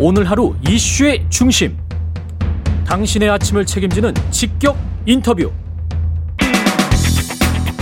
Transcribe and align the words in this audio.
오늘 0.00 0.30
하루 0.30 0.54
이슈의 0.68 1.26
중심. 1.28 1.76
당신의 2.86 3.30
아침을 3.30 3.66
책임지는 3.66 4.14
직격 4.30 4.78
인터뷰. 5.04 5.50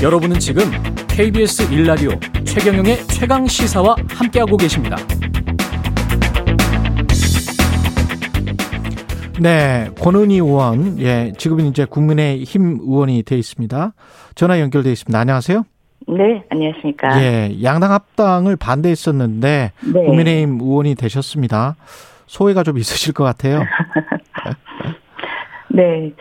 여러분은 0.03 0.39
지금 0.39 0.63
KBS 1.09 1.71
일라디오 1.71 2.11
최경영의 2.45 3.07
최강 3.09 3.47
시사와 3.47 3.97
함께하고 4.09 4.57
계십니다. 4.57 4.97
네, 9.39 9.91
권은희 10.01 10.37
의원, 10.37 10.99
예, 10.99 11.35
지금은 11.37 11.67
이제 11.67 11.85
국민의힘 11.85 12.79
의원이 12.81 13.25
돼 13.25 13.37
있습니다. 13.37 13.93
전화 14.35 14.59
연결돼 14.61 14.91
있습니다. 14.91 15.19
안녕하세요. 15.19 15.65
네, 16.09 16.45
안녕하십니까. 16.51 17.21
예, 17.21 17.51
양당 17.63 17.91
합당을 17.91 18.57
반대했었는데 18.57 19.73
네. 19.93 20.05
국민의힘 20.05 20.61
의원이 20.61 20.95
되셨습니다. 20.95 21.75
소회가 22.27 22.63
좀 22.63 22.79
있으실 22.79 23.13
것 23.13 23.25
같아요. 23.25 23.63
네, 25.69 26.13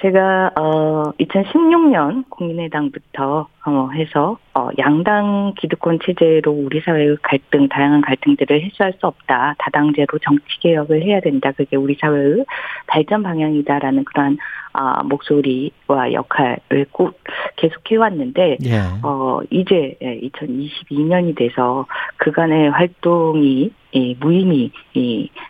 제가 0.00 0.50
어 0.56 1.12
2016년 1.20 2.24
국민의당부터 2.30 3.46
어 3.66 3.88
해서 3.94 4.38
어 4.54 4.70
양당 4.78 5.54
기득권 5.58 5.98
체제로 6.04 6.52
우리 6.52 6.80
사회의 6.80 7.16
갈등, 7.22 7.68
다양한 7.68 8.00
갈등들을 8.00 8.64
해소할 8.64 8.94
수 8.98 9.06
없다. 9.06 9.54
다당제로 9.58 10.18
정치 10.18 10.58
개혁을 10.60 11.02
해야 11.02 11.20
된다. 11.20 11.52
그게 11.52 11.76
우리 11.76 11.96
사회의 12.00 12.44
발전 12.86 13.22
방향이다라는 13.22 14.04
그러한 14.04 14.38
아 14.74 15.02
목소리와 15.04 16.12
역할을 16.12 16.86
꼭 16.90 17.20
계속 17.56 17.80
해왔는데 17.90 18.58
예. 18.64 18.80
어, 19.02 19.40
이제 19.50 19.96
2022년이 20.02 21.36
돼서 21.36 21.86
그간의 22.16 22.70
활동이 22.70 23.70
이 23.92 24.16
무의미 24.18 24.72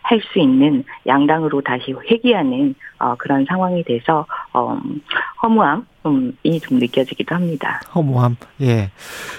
할 0.03 0.21
수 0.21 0.39
있는 0.39 0.83
양당으로 1.07 1.61
다시 1.61 1.91
회귀하는 1.91 2.75
어, 2.99 3.15
그런 3.15 3.45
상황이 3.45 3.83
돼서 3.83 4.25
어, 4.53 4.77
허무함 5.41 5.85
이 6.43 6.59
좀 6.59 6.79
느껴지기도 6.79 7.35
합니다. 7.35 7.81
허무함. 7.93 8.37
예. 8.61 8.91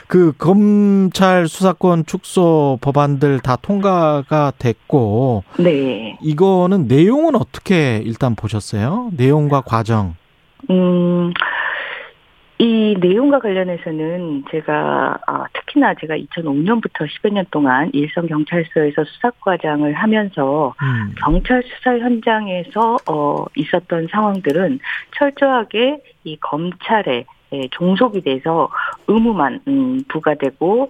그 0.07 0.33
검찰 0.37 1.49
수사권 1.49 2.07
축소 2.07 2.79
법안들 2.81 3.41
다 3.41 3.57
통과가 3.57 4.53
됐고 4.59 5.45
네. 5.59 6.19
이거는 6.23 6.87
내용은 6.89 7.37
어떻게 7.37 8.03
일단 8.05 8.35
보셨어요? 8.35 9.11
내용과 9.17 9.63
과정. 9.63 10.15
음. 10.71 11.33
이 12.59 12.97
내용과 12.99 13.41
관련해서는 13.41 14.45
제가 14.51 15.19
어, 15.27 15.45
특히나 15.53 15.95
제가 15.95 16.17
2005년부터 16.17 17.07
10여 17.07 17.33
년 17.33 17.45
동안 17.51 17.91
일선 17.93 18.27
경찰서에서 18.27 19.05
수사과장을 19.05 19.93
하면서 19.93 20.75
음. 20.83 21.15
경찰 21.23 21.63
수사 21.65 21.99
현장에서 21.99 22.97
어, 23.11 23.45
있었던 23.57 24.09
상황들은 24.11 24.79
철저하게 25.19 25.99
이 26.25 26.37
검찰에 26.41 27.27
예, 27.53 27.69
종속이 27.71 28.23
돼서 28.23 28.69
의무만 29.07 29.61
음, 29.69 30.03
부과되고 30.09 30.89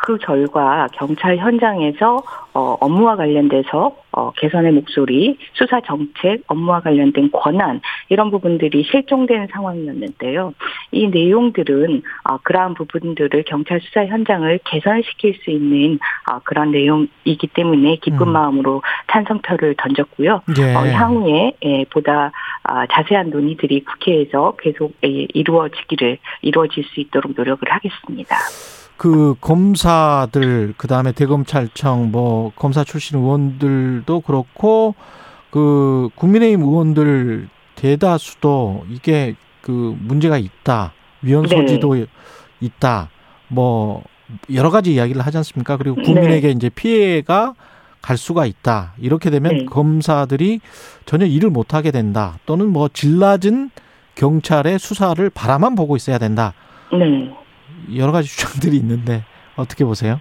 그 0.00 0.16
결과 0.18 0.88
경찰 0.92 1.36
현장에서 1.38 2.22
어, 2.54 2.76
업무와 2.80 3.16
관련돼서 3.16 3.96
어, 4.12 4.32
개선의 4.32 4.72
목소리, 4.72 5.38
수사 5.52 5.80
정책, 5.80 6.42
업무와 6.46 6.80
관련된 6.80 7.30
권한 7.30 7.80
이런 8.08 8.30
부분들이 8.30 8.84
실종된 8.84 9.48
상황이었는데요. 9.52 10.54
이 10.92 11.08
내용들은 11.08 12.02
어, 12.24 12.38
그러한 12.38 12.74
부분들을 12.74 13.44
경찰 13.46 13.80
수사 13.80 14.06
현장을 14.06 14.58
개선시킬 14.64 15.38
수 15.42 15.50
있는 15.50 15.98
어, 16.30 16.40
그런 16.44 16.70
내용이기 16.70 17.48
때문에 17.48 17.96
기쁜 17.96 18.28
음. 18.28 18.32
마음으로 18.32 18.82
찬성표를 19.12 19.74
던졌고요. 19.76 20.42
예. 20.58 20.74
어, 20.74 20.86
향후에 20.86 21.52
예, 21.64 21.84
보다 21.90 22.32
아, 22.62 22.86
자세한 22.86 23.30
논의들이 23.30 23.84
국회에서 23.84 24.54
계속 24.58 24.94
예, 25.04 25.26
이루어지기를 25.32 26.18
이루어질 26.42 26.84
수 26.84 27.00
있도록 27.00 27.32
노력을 27.36 27.70
하겠습니다. 27.70 28.36
그 28.98 29.36
검사들 29.40 30.74
그다음에 30.76 31.12
대검찰청 31.12 32.10
뭐 32.10 32.52
검사 32.56 32.82
출신 32.82 33.18
의원들도 33.18 34.20
그렇고 34.20 34.94
그 35.50 36.10
국민의힘 36.16 36.60
의원들 36.62 37.48
대다수도 37.76 38.84
이게 38.90 39.36
그 39.62 39.96
문제가 40.00 40.36
있다. 40.36 40.92
위헌 41.22 41.46
네. 41.46 41.56
소지도 41.56 42.06
있다. 42.60 43.08
뭐 43.46 44.02
여러 44.52 44.70
가지 44.70 44.94
이야기를 44.94 45.22
하지 45.22 45.36
않습니까? 45.38 45.76
그리고 45.76 46.02
국민에게 46.02 46.50
이제 46.50 46.68
피해가 46.68 47.54
갈 48.02 48.16
수가 48.16 48.46
있다. 48.46 48.94
이렇게 48.98 49.30
되면 49.30 49.58
네. 49.58 49.64
검사들이 49.64 50.60
전혀 51.06 51.24
일을 51.24 51.50
못 51.50 51.72
하게 51.72 51.92
된다. 51.92 52.38
또는 52.46 52.66
뭐 52.66 52.88
질낮은 52.88 53.70
경찰의 54.16 54.80
수사를 54.80 55.30
바라만 55.30 55.76
보고 55.76 55.94
있어야 55.94 56.18
된다. 56.18 56.52
네. 56.92 57.32
여러 57.96 58.12
가지 58.12 58.28
주장들이 58.28 58.76
있는데 58.76 59.24
어떻게 59.56 59.84
보세요? 59.84 60.20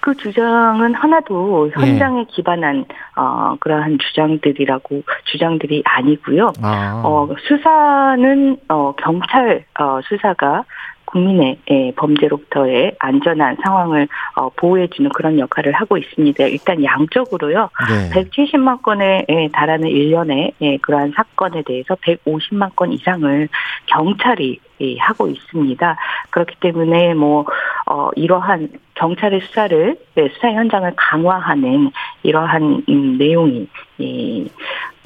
그 0.00 0.14
주장은 0.14 0.94
하나도 0.94 1.70
예. 1.70 1.80
현장에 1.80 2.24
기반한 2.28 2.84
어 3.16 3.56
그러한 3.60 3.98
주장들이라고 3.98 5.02
주장들이 5.24 5.82
아니고요. 5.84 6.52
아, 6.62 7.02
어 7.04 7.28
수사는 7.46 8.56
어 8.68 8.94
경찰 8.96 9.64
어 9.78 10.00
수사가 10.08 10.64
국민의 11.08 11.58
예, 11.70 11.92
범죄로부터의 11.96 12.96
안전한 12.98 13.56
상황을 13.64 14.08
어, 14.36 14.50
보호해주는 14.50 15.10
그런 15.14 15.38
역할을 15.38 15.72
하고 15.72 15.96
있습니다. 15.96 16.44
일단 16.44 16.84
양적으로요. 16.84 17.70
네. 17.88 18.22
170만 18.22 18.82
건에 18.82 19.24
예, 19.28 19.48
달하는 19.52 19.88
일년에 19.88 20.52
예, 20.60 20.76
그러한 20.78 21.12
사건에 21.16 21.62
대해서 21.62 21.94
150만 21.94 22.76
건 22.76 22.92
이상을 22.92 23.48
경찰이 23.86 24.60
예, 24.80 24.96
하고 24.98 25.28
있습니다. 25.28 25.96
그렇기 26.30 26.56
때문에 26.60 27.14
뭐 27.14 27.46
어, 27.86 28.10
이러한 28.14 28.68
경찰의 28.94 29.40
수사를 29.40 29.96
예, 30.18 30.28
수사 30.28 30.52
현장을 30.52 30.92
강화하는 30.96 31.90
이러한 32.22 32.84
음, 32.88 33.16
내용이 33.18 33.66
예, 34.00 34.44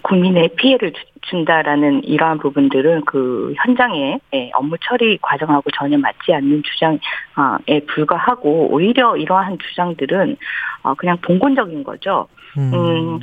국민의 0.02 0.50
피해를 0.56 0.92
주- 0.92 1.02
준다라는 1.22 2.04
이러한 2.04 2.38
부분들은 2.38 3.04
그 3.04 3.54
현장의 3.64 4.18
예, 4.34 4.50
업무 4.54 4.76
처리 4.80 5.18
과정하고 5.22 5.70
전혀 5.70 5.96
맞지 5.98 6.34
않는 6.34 6.62
주장에 6.64 7.80
불과하고 7.86 8.68
오히려 8.72 9.16
이러한 9.16 9.58
주장들은 9.58 10.36
어, 10.82 10.94
그냥 10.94 11.16
봉건적인 11.22 11.84
거죠. 11.84 12.26
음, 12.74 13.18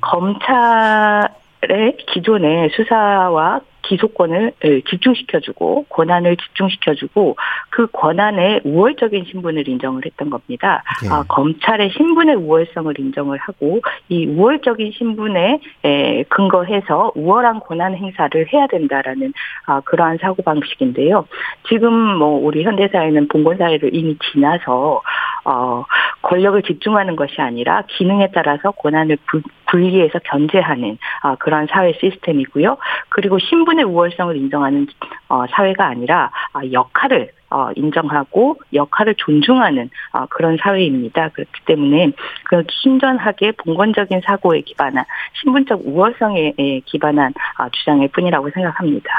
검찰의 0.00 1.96
기존의 2.08 2.70
수사와 2.70 3.60
기소권을 3.88 4.52
예, 4.64 4.80
집중시켜주고 4.82 5.86
권한을 5.88 6.36
집중시켜주고 6.36 7.36
그 7.70 7.86
권한의 7.92 8.62
우월적인 8.64 9.24
신분을 9.30 9.68
인정을 9.68 10.02
했던 10.06 10.30
겁니다. 10.30 10.82
예. 11.04 11.08
아, 11.08 11.24
검찰의 11.28 11.90
신분의 11.90 12.36
우월성을 12.36 12.98
인정을 12.98 13.38
하고 13.38 13.80
이 14.08 14.26
우월적인 14.26 14.92
신분에 14.96 15.60
에, 15.84 16.22
근거해서 16.24 17.12
우월한 17.14 17.60
권한 17.60 17.94
행사를 17.94 18.46
해야 18.52 18.66
된다라는 18.66 19.32
아, 19.66 19.80
그러한 19.80 20.18
사고 20.20 20.42
방식인데요. 20.42 21.26
지금 21.68 21.92
뭐 21.92 22.38
우리 22.44 22.62
현대 22.64 22.88
사회는 22.88 23.28
봉건 23.28 23.58
사회를 23.58 23.94
이미 23.94 24.16
지나서 24.32 25.02
어, 25.44 25.84
권력을 26.22 26.62
집중하는 26.62 27.16
것이 27.16 27.40
아니라 27.40 27.82
기능에 27.88 28.28
따라서 28.32 28.70
권한을 28.70 29.18
분- 29.26 29.42
분리해서 29.74 30.20
견제하는 30.20 30.98
아, 31.22 31.34
그런 31.34 31.66
사회 31.68 31.92
시스템이고요. 32.00 32.76
그리고 33.08 33.38
신분의 33.40 33.84
우월성을 33.84 34.36
인정하는 34.36 34.86
어, 35.28 35.44
사회가 35.50 35.86
아니라 35.86 36.30
아, 36.52 36.60
역할을 36.70 37.32
어, 37.50 37.70
인정하고 37.74 38.56
역할을 38.72 39.16
존중하는 39.16 39.90
어, 40.12 40.26
그런 40.26 40.56
사회입니다. 40.60 41.30
그렇기 41.30 41.60
때문에 41.66 42.12
그 42.44 42.62
신전하게 42.70 43.52
봉건적인 43.64 44.22
사고에 44.24 44.60
기반한 44.60 45.04
신분적 45.40 45.82
우월성에 45.84 46.54
에, 46.58 46.80
기반한 46.84 47.32
어, 47.58 47.68
주장일 47.70 48.08
뿐이라고 48.08 48.50
생각합니다. 48.50 49.10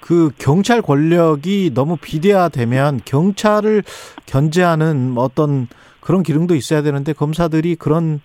그 0.00 0.30
경찰 0.38 0.82
권력이 0.82 1.70
너무 1.72 1.96
비대화되면 1.96 3.00
경찰을 3.04 3.82
견제하는 4.26 5.14
어떤 5.16 5.68
그런 6.00 6.22
기능도 6.22 6.56
있어야 6.56 6.82
되는데 6.82 7.12
검사들이 7.12 7.76
그런 7.76 8.04
음, 8.04 8.20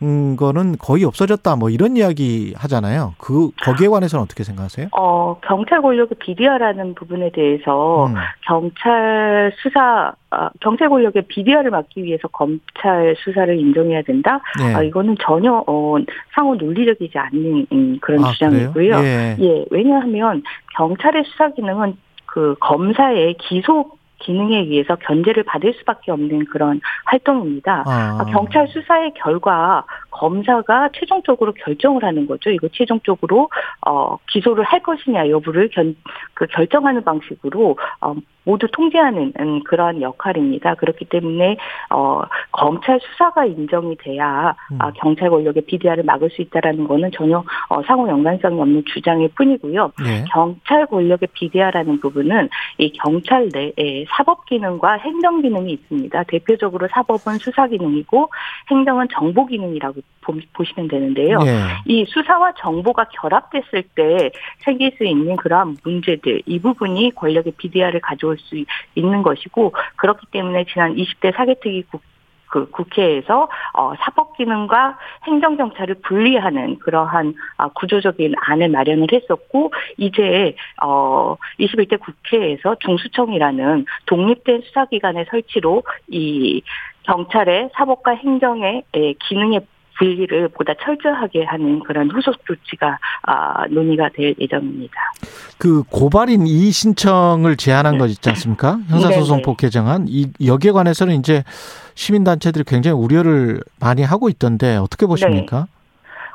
거는 0.00 0.76
거의 0.78 1.04
없어졌다 1.04 1.56
뭐 1.56 1.70
이런 1.70 1.96
이야기 1.96 2.52
하잖아요. 2.56 3.14
그 3.18 3.50
거기에 3.62 3.88
관해서는 3.88 4.22
어떻게 4.22 4.44
생각하세요? 4.44 4.88
어, 4.92 5.38
경찰 5.46 5.80
권력의 5.80 6.18
비대화라는 6.18 6.94
부분에 6.94 7.30
대해서 7.30 8.06
음. 8.06 8.14
경찰 8.46 9.52
수사, 9.62 10.12
아, 10.30 10.50
경찰 10.60 10.88
권력의 10.88 11.22
비대화를 11.28 11.70
막기 11.70 12.02
위해서 12.02 12.28
검찰 12.28 13.14
수사를 13.18 13.58
인정해야 13.58 14.02
된다? 14.02 14.40
네. 14.58 14.74
아, 14.74 14.82
이거는 14.82 15.16
전혀, 15.20 15.64
어, 15.66 15.96
상호 16.34 16.54
논리적이지 16.56 17.16
않는 17.16 17.66
음, 17.72 17.98
그런 18.00 18.24
아, 18.24 18.32
주장이고요. 18.32 18.96
예. 19.04 19.36
예, 19.40 19.64
왜냐하면 19.70 20.42
경찰의 20.76 21.24
수사 21.26 21.50
기능은 21.50 21.96
그 22.26 22.56
검사의 22.60 23.36
기소 23.38 23.92
기능에 24.24 24.60
의해서 24.60 24.96
견제를 24.96 25.44
받을 25.44 25.74
수밖에 25.74 26.10
없는 26.10 26.46
그런 26.46 26.80
활동입니다. 27.04 27.84
아. 27.86 28.18
아, 28.20 28.24
경찰 28.32 28.66
수사의 28.68 29.12
결과 29.14 29.84
검사가 30.14 30.90
최종적으로 30.94 31.52
결정을 31.52 32.04
하는 32.04 32.26
거죠. 32.26 32.50
이거 32.50 32.68
최종적으로 32.72 33.50
어 33.86 34.16
기소를 34.28 34.64
할 34.64 34.82
것이냐 34.82 35.28
여부를 35.28 35.68
견, 35.70 35.96
그 36.34 36.46
결정하는 36.46 37.04
방식으로 37.04 37.76
어 38.00 38.14
모두 38.44 38.66
통제하는 38.70 39.32
음, 39.40 39.62
그러한 39.64 40.02
역할입니다. 40.02 40.74
그렇기 40.74 41.06
때문에 41.06 41.56
어 41.90 42.22
검찰 42.52 43.00
수사가 43.00 43.46
인정이 43.46 43.96
돼야 43.96 44.54
음. 44.70 44.78
아, 44.80 44.90
경찰 44.92 45.30
권력의 45.30 45.64
비대화를 45.66 46.04
막을 46.04 46.30
수 46.30 46.42
있다라는 46.42 46.86
거는 46.86 47.10
전혀 47.12 47.42
어, 47.68 47.82
상호 47.82 48.08
연관성이 48.08 48.60
없는 48.60 48.84
주장일 48.86 49.30
뿐이고요. 49.34 49.92
네. 50.04 50.24
경찰 50.30 50.86
권력의 50.86 51.28
비대화라는 51.32 52.00
부분은 52.00 52.48
이 52.78 52.92
경찰 52.92 53.48
내에 53.52 54.04
사법 54.10 54.44
기능과 54.46 54.94
행정 54.98 55.40
기능이 55.40 55.72
있습니다. 55.72 56.22
대표적으로 56.24 56.86
사법은 56.92 57.38
수사 57.38 57.66
기능이고 57.66 58.30
행정은 58.70 59.08
정보 59.10 59.46
기능이라고 59.46 60.00
보시면 60.52 60.88
되는데요. 60.88 61.38
네. 61.40 61.66
이 61.86 62.04
수사와 62.06 62.52
정보가 62.58 63.06
결합됐을 63.20 63.82
때 63.94 64.30
생길 64.60 64.92
수 64.96 65.04
있는 65.04 65.36
그러한 65.36 65.76
문제들 65.84 66.42
이 66.46 66.58
부분이 66.58 67.12
권력의 67.14 67.52
비대화를 67.56 68.00
가져올 68.00 68.38
수 68.38 68.64
있는 68.94 69.22
것이고 69.22 69.74
그렇기 69.96 70.26
때문에 70.30 70.64
지난 70.72 70.94
20대 70.94 71.34
사개특위 71.34 71.82
국, 71.90 72.02
그 72.46 72.70
국회에서 72.70 73.48
어, 73.74 73.92
사법 73.98 74.36
기능과 74.36 74.96
행정 75.24 75.56
경찰을 75.56 75.96
분리하는 76.02 76.78
그러한 76.78 77.34
어, 77.58 77.68
구조적인 77.70 78.34
안을 78.36 78.68
마련을 78.68 79.08
했었고 79.12 79.72
이제 79.96 80.54
어 80.82 81.36
21대 81.58 81.98
국회에서 81.98 82.76
중수청이라는 82.76 83.86
독립된 84.06 84.62
수사기관의 84.62 85.26
설치로 85.30 85.82
이 86.08 86.62
경찰의 87.02 87.70
사법과 87.74 88.12
행정의 88.12 88.84
기능의 89.18 89.60
분리를 89.98 90.48
보다 90.48 90.74
철저하게 90.82 91.44
하는 91.44 91.80
그런 91.80 92.10
후속 92.10 92.34
조치가 92.46 92.98
아, 93.22 93.66
논의가 93.68 94.10
될 94.14 94.34
예정입니다. 94.38 94.94
그 95.58 95.82
고발인 95.84 96.46
이의 96.46 96.70
신청을 96.70 97.56
제한한 97.56 97.98
거 97.98 98.06
있지 98.06 98.28
않습니까? 98.30 98.78
형사소송법 98.88 99.56
개정안 99.56 100.06
이 100.08 100.26
여기에 100.44 100.72
관해서는 100.72 101.16
이제 101.16 101.44
시민단체들이 101.94 102.64
굉장히 102.64 102.98
우려를 102.98 103.60
많이 103.80 104.02
하고 104.02 104.28
있던데 104.28 104.76
어떻게 104.76 105.06
보십니까? 105.06 105.60
네. 105.60 105.74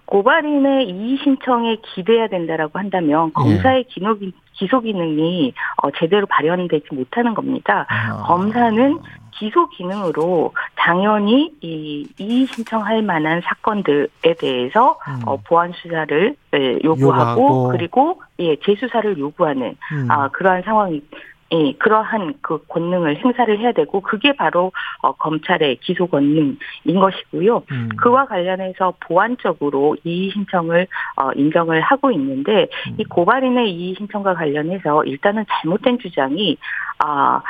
고발인의 0.09 0.89
이의 0.89 1.17
신청에 1.23 1.77
기대해야 1.93 2.27
된다라고 2.27 2.79
한다면 2.79 3.27
예. 3.27 3.31
검사의 3.33 3.83
기능, 3.89 4.17
기소 4.53 4.81
기능이 4.81 5.53
어, 5.83 5.91
제대로 5.99 6.25
발현되지 6.25 6.87
못하는 6.91 7.35
겁니다. 7.35 7.85
아. 7.89 8.23
검사는 8.23 8.99
기소 9.37 9.69
기능으로 9.69 10.51
당연히 10.89 11.53
이 11.61 12.07
이의 12.17 12.47
신청할 12.47 13.03
만한 13.03 13.41
사건들에 13.41 14.33
대해서 14.39 14.97
음. 15.07 15.21
어, 15.27 15.37
보안 15.37 15.71
수사를 15.71 16.35
예, 16.55 16.79
요구하고, 16.83 17.41
요구하고, 17.41 17.67
그리고 17.67 18.21
예 18.39 18.55
재수사를 18.55 19.19
요구하는 19.19 19.75
음. 19.93 20.09
아 20.09 20.29
그러한 20.29 20.63
상황이 20.63 21.03
예, 21.51 21.73
그러한 21.73 22.33
그 22.41 22.63
권능을 22.67 23.23
행사를 23.23 23.59
해야 23.59 23.71
되고 23.71 24.01
그게 24.01 24.33
바로 24.33 24.71
어, 25.03 25.11
검찰의 25.11 25.77
기소 25.77 26.07
권능인 26.07 26.57
것이고요. 26.85 27.63
음. 27.71 27.89
그와 27.95 28.25
관련해서 28.25 28.95
보완적으로 28.99 29.95
이의 30.03 30.31
신청을 30.31 30.87
어, 31.17 31.31
인정을 31.33 31.81
하고 31.81 32.09
있는데 32.11 32.67
음. 32.87 32.95
이 32.97 33.03
고발인의 33.03 33.71
이의 33.71 33.93
신청과 33.95 34.33
관련해서 34.33 35.03
일단은 35.05 35.45
잘못된 35.47 35.99
주장이 35.99 36.57
아 36.97 37.41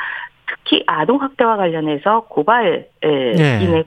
특히 0.58 0.84
아동 0.86 1.20
학대와 1.20 1.56
관련해서 1.56 2.26
고발인에 2.28 2.86
네. 3.02 3.84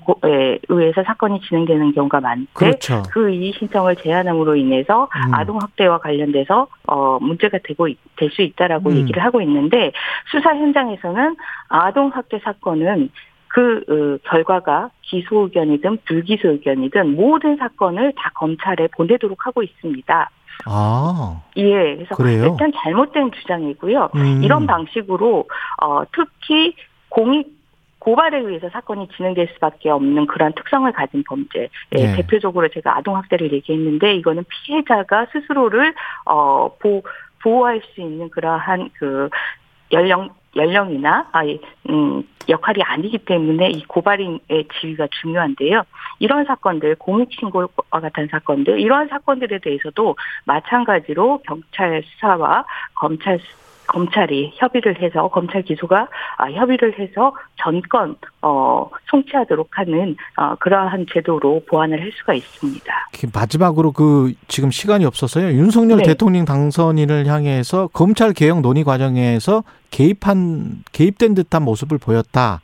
의해서 0.68 1.04
사건이 1.04 1.42
진행되는 1.42 1.94
경우가 1.94 2.20
많은데 2.20 2.52
그렇죠. 2.54 3.04
그 3.12 3.30
이의 3.30 3.54
신청을 3.54 3.96
제한함으로 3.98 4.56
인해서 4.56 5.08
음. 5.28 5.34
아동 5.34 5.60
학대와 5.62 6.00
관련돼서 6.00 6.68
어 6.88 7.20
문제가 7.20 7.60
되고 7.64 7.88
될 8.18 8.34
수 8.34 8.42
있다라고 8.42 8.90
음. 8.90 8.98
얘기를 8.98 9.24
하고 9.24 9.42
있는데 9.42 9.92
수사 10.32 10.56
현장에서는 10.56 11.36
아동 11.70 12.10
학대 12.10 12.40
사건은 12.40 13.10
그 13.48 13.84
어, 13.88 14.28
결과가 14.30 14.90
기소 15.04 15.42
의견이든 15.44 16.00
불기소 16.06 16.50
의견이든 16.50 17.16
모든 17.16 17.56
사건을 17.58 18.14
다 18.16 18.32
검찰에 18.34 18.88
보내도록 18.96 19.46
하고 19.46 19.62
있습니다. 19.62 20.30
아. 20.66 21.42
예. 21.58 21.96
그래서 21.96 22.16
그래요? 22.16 22.46
일단 22.46 22.72
잘못된 22.76 23.32
주장이고요. 23.32 24.10
음. 24.16 24.44
이런 24.44 24.66
방식으로 24.68 25.48
어 25.82 26.04
특히 26.12 26.76
공익 27.10 27.64
고발에 28.04 28.40
의해서 28.40 28.70
사건이 28.70 29.08
진행될 29.16 29.48
수밖에 29.54 29.90
없는 29.90 30.28
그런 30.28 30.52
특성을 30.54 30.92
가진 30.92 31.24
범죄. 31.26 31.70
예, 31.96 32.08
네. 32.08 32.16
대표적으로 32.18 32.68
제가 32.68 32.98
아동 32.98 33.16
학대를 33.16 33.54
얘기했는데 33.54 34.16
이거는 34.16 34.44
피해자가 34.50 35.28
스스로를 35.32 35.94
어 36.26 36.76
보, 36.80 37.02
보호할 37.42 37.82
수 37.94 38.02
있는 38.02 38.30
그러한 38.30 38.90
그 38.94 39.30
연령 39.94 40.32
연령이나 40.56 41.30
아예 41.32 41.60
음 41.90 42.24
역할이 42.50 42.82
아니기 42.84 43.18
때문에 43.20 43.70
이 43.70 43.84
고발인의 43.86 44.68
지위가 44.80 45.08
중요한데요. 45.22 45.84
이런 46.20 46.46
사건들 46.46 46.96
공익신고와 46.96 47.68
같은 47.92 48.28
사건들 48.28 48.80
이러한 48.80 49.08
사건들에 49.08 49.60
대해서도 49.60 50.16
마찬가지로 50.46 51.42
경찰 51.46 52.04
수사와 52.04 52.66
검찰 52.96 53.40
검찰이 53.94 54.54
협의를 54.56 55.02
해서 55.02 55.28
검찰 55.28 55.62
기소가 55.62 56.08
아, 56.38 56.52
협의를 56.52 57.00
해서 57.00 57.34
전건 57.62 58.16
어, 58.42 58.90
송치하도록 59.12 59.70
하는 59.72 60.16
어, 60.36 60.56
그러한 60.56 61.06
제도로 61.14 61.62
보완을 61.70 62.02
할 62.02 62.12
수가 62.12 62.34
있습니다. 62.34 62.92
마지막으로 63.32 63.92
그 63.92 64.34
지금 64.48 64.72
시간이 64.72 65.06
없어서요. 65.06 65.50
윤석열 65.50 66.00
네. 66.00 66.06
대통령 66.06 66.44
당선인을 66.44 67.28
향해서 67.28 67.90
검찰 67.94 68.34
개혁 68.34 68.62
논의 68.62 68.84
과정에서 68.84 69.64
개입한 69.92 70.84
개입된 70.92 71.36
듯한 71.36 71.62
모습을 71.64 72.00
보였다. 72.00 72.62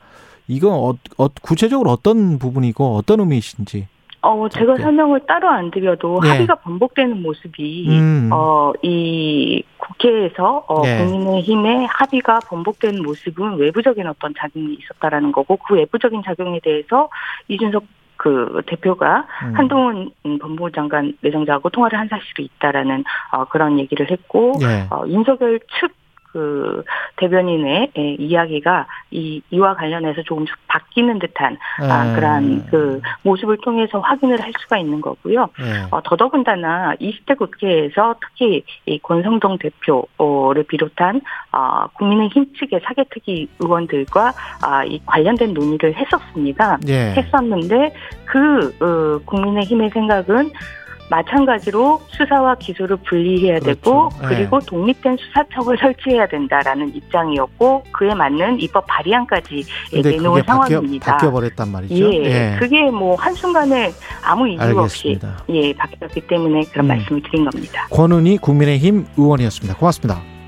이거 0.48 0.70
어, 0.70 0.94
어, 1.16 1.28
구체적으로 1.42 1.90
어떤 1.90 2.40
부분이고 2.40 2.96
어떤 2.96 3.20
의미이신지. 3.20 3.86
어, 4.22 4.48
제가 4.48 4.76
네. 4.76 4.82
설명을 4.82 5.20
따로 5.26 5.48
안 5.48 5.70
드려도 5.70 6.20
네. 6.22 6.28
합의가 6.28 6.56
번복되는 6.56 7.22
모습이, 7.22 7.88
음. 7.88 8.30
어, 8.32 8.72
이 8.82 9.62
국회에서, 9.78 10.64
어, 10.68 10.82
네. 10.82 11.04
국민의힘의 11.04 11.86
합의가 11.86 12.40
번복되는 12.40 13.02
모습은 13.02 13.56
외부적인 13.56 14.06
어떤 14.06 14.34
작용이 14.36 14.74
있었다라는 14.74 15.32
거고, 15.32 15.56
그 15.56 15.74
외부적인 15.74 16.22
작용에 16.24 16.60
대해서 16.62 17.08
이준석 17.48 17.84
그 18.16 18.60
대표가 18.66 19.26
음. 19.44 19.56
한동훈 19.56 20.10
법무부 20.22 20.70
장관 20.72 21.16
내정자하고 21.22 21.70
통화를 21.70 21.98
한 21.98 22.06
사실이 22.08 22.50
있다라는 22.56 23.02
어, 23.32 23.46
그런 23.46 23.78
얘기를 23.78 24.10
했고 24.10 24.52
네. 24.60 24.86
어, 24.90 25.04
윤석열 25.06 25.58
측 25.80 25.90
그 26.32 26.84
대변인의 27.16 27.92
예, 27.98 28.14
이야기가 28.14 28.86
이 29.10 29.42
이와 29.50 29.74
관련해서 29.74 30.22
조금씩 30.22 30.54
바뀌는 30.68 31.18
듯한 31.18 31.58
아, 31.80 32.04
네. 32.04 32.14
그러한 32.14 32.66
그 32.70 33.00
모습을 33.22 33.58
통해서 33.62 33.98
확인을 33.98 34.40
할 34.40 34.52
수가 34.60 34.78
있는 34.78 35.00
거고요. 35.00 35.48
네. 35.58 35.86
어, 35.90 36.00
더더군다나 36.02 36.94
20대 37.00 37.36
국회에서 37.36 38.14
특히 38.20 38.64
이 38.86 38.98
권성동 39.00 39.58
대표를 39.58 40.64
비롯한 40.64 41.20
어, 41.52 41.86
국민의힘 41.94 42.54
측의 42.58 42.80
사개특위 42.84 43.48
의원들과 43.58 44.32
아, 44.62 44.84
이 44.84 45.00
관련된 45.04 45.52
논의를 45.52 45.94
했었습니다. 45.94 46.78
네. 46.86 47.14
했었는데 47.16 47.92
그 48.24 48.68
어, 48.80 49.20
국민의힘의 49.24 49.90
생각은 49.90 50.50
마찬가지로 51.10 52.00
수사와 52.08 52.54
기소를 52.54 52.96
분리해야 52.98 53.58
그렇죠. 53.58 53.80
되고 53.80 54.08
네. 54.22 54.28
그리고 54.28 54.60
독립된 54.60 55.16
수사청을 55.16 55.76
설치해야 55.78 56.26
된다라는 56.28 56.94
입장이었고 56.94 57.84
그에 57.92 58.14
맞는 58.14 58.60
입법 58.60 58.86
발의안까지 58.86 59.64
내놓은 59.92 60.42
상황입니다. 60.44 61.12
바뀌어 61.12 61.30
버렸단 61.32 61.68
말이죠. 61.70 61.94
예, 61.94 62.24
예. 62.24 62.56
그게 62.58 62.90
뭐 62.90 63.16
한순간에 63.16 63.92
아무 64.24 64.48
이유 64.48 64.60
알겠습니다. 64.60 64.80
없이 64.82 65.18
예 65.50 65.72
바뀌었기 65.74 66.20
때문에 66.28 66.62
그런 66.72 66.86
음. 66.86 66.88
말씀을 66.88 67.22
드린 67.24 67.44
겁니다. 67.44 67.86
권은희 67.90 68.38
국민의힘 68.38 69.06
의원이었습니다. 69.16 69.76
고맙습니다. 69.76 70.39